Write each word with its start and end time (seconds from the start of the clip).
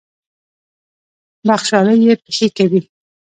بخْشالۍ 1.47 1.97
یې 2.05 2.13
پېښې 2.23 2.47
کوي. 2.57 2.81